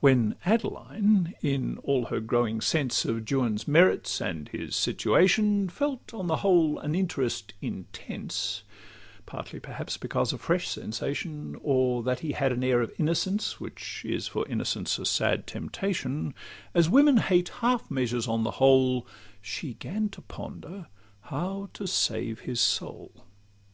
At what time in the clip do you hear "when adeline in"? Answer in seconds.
0.00-1.78